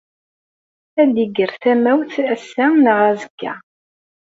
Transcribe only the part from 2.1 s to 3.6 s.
ass-a neɣ azekka.